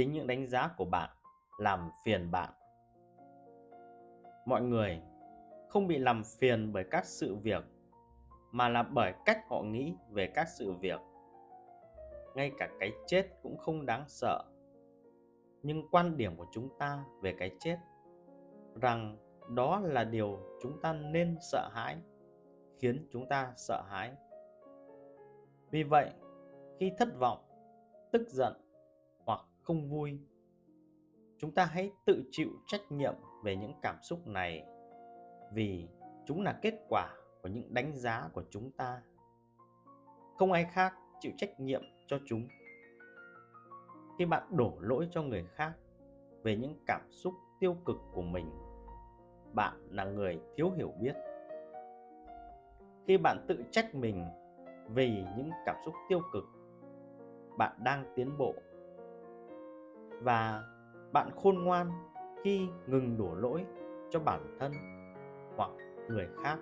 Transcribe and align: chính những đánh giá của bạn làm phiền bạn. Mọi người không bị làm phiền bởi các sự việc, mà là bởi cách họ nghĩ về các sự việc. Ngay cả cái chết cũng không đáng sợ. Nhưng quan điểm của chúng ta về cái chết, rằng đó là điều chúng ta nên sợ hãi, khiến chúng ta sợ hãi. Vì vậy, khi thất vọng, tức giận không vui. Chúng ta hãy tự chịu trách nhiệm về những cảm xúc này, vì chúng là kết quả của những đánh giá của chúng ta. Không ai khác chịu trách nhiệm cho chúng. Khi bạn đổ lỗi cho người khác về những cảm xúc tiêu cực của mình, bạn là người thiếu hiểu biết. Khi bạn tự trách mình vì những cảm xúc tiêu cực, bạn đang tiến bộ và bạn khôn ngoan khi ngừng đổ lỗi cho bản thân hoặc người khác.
chính 0.00 0.12
những 0.12 0.26
đánh 0.26 0.46
giá 0.46 0.70
của 0.76 0.84
bạn 0.84 1.10
làm 1.58 1.90
phiền 2.04 2.30
bạn. 2.30 2.52
Mọi 4.46 4.62
người 4.62 5.02
không 5.68 5.86
bị 5.86 5.98
làm 5.98 6.22
phiền 6.24 6.72
bởi 6.72 6.84
các 6.90 7.04
sự 7.04 7.34
việc, 7.34 7.64
mà 8.52 8.68
là 8.68 8.82
bởi 8.82 9.12
cách 9.24 9.38
họ 9.48 9.62
nghĩ 9.62 9.96
về 10.10 10.26
các 10.34 10.48
sự 10.48 10.72
việc. 10.72 11.00
Ngay 12.34 12.52
cả 12.58 12.68
cái 12.80 12.92
chết 13.06 13.26
cũng 13.42 13.58
không 13.58 13.86
đáng 13.86 14.04
sợ. 14.08 14.44
Nhưng 15.62 15.88
quan 15.90 16.16
điểm 16.16 16.36
của 16.36 16.46
chúng 16.52 16.68
ta 16.78 17.04
về 17.22 17.34
cái 17.38 17.50
chết, 17.60 17.76
rằng 18.74 19.16
đó 19.48 19.80
là 19.80 20.04
điều 20.04 20.38
chúng 20.62 20.80
ta 20.80 20.92
nên 20.92 21.36
sợ 21.40 21.68
hãi, 21.72 21.96
khiến 22.78 23.08
chúng 23.12 23.28
ta 23.28 23.52
sợ 23.56 23.82
hãi. 23.88 24.12
Vì 25.70 25.82
vậy, 25.82 26.10
khi 26.78 26.92
thất 26.98 27.08
vọng, 27.18 27.38
tức 28.12 28.28
giận 28.28 28.69
không 29.70 29.88
vui. 29.88 30.18
Chúng 31.38 31.54
ta 31.54 31.64
hãy 31.64 31.92
tự 32.04 32.24
chịu 32.30 32.48
trách 32.66 32.80
nhiệm 32.90 33.14
về 33.44 33.56
những 33.56 33.72
cảm 33.82 33.96
xúc 34.02 34.26
này, 34.26 34.64
vì 35.52 35.88
chúng 36.26 36.42
là 36.42 36.58
kết 36.62 36.74
quả 36.88 37.08
của 37.42 37.48
những 37.48 37.74
đánh 37.74 37.92
giá 37.96 38.28
của 38.32 38.44
chúng 38.50 38.70
ta. 38.70 39.02
Không 40.38 40.52
ai 40.52 40.64
khác 40.72 40.94
chịu 41.20 41.32
trách 41.36 41.60
nhiệm 41.60 41.82
cho 42.06 42.18
chúng. 42.26 42.48
Khi 44.18 44.24
bạn 44.24 44.56
đổ 44.56 44.72
lỗi 44.80 45.08
cho 45.10 45.22
người 45.22 45.44
khác 45.54 45.72
về 46.42 46.56
những 46.56 46.74
cảm 46.86 47.00
xúc 47.10 47.34
tiêu 47.60 47.76
cực 47.86 47.96
của 48.12 48.22
mình, 48.22 48.50
bạn 49.52 49.88
là 49.90 50.04
người 50.04 50.40
thiếu 50.56 50.70
hiểu 50.70 50.92
biết. 51.00 51.14
Khi 53.06 53.16
bạn 53.16 53.44
tự 53.48 53.64
trách 53.70 53.94
mình 53.94 54.24
vì 54.88 55.24
những 55.36 55.50
cảm 55.66 55.76
xúc 55.84 55.94
tiêu 56.08 56.20
cực, 56.32 56.44
bạn 57.58 57.72
đang 57.84 58.12
tiến 58.16 58.38
bộ 58.38 58.54
và 60.20 60.64
bạn 61.12 61.30
khôn 61.36 61.64
ngoan 61.64 61.90
khi 62.44 62.68
ngừng 62.86 63.16
đổ 63.18 63.34
lỗi 63.34 63.64
cho 64.10 64.20
bản 64.20 64.56
thân 64.60 64.72
hoặc 65.56 65.70
người 66.08 66.26
khác. 66.42 66.58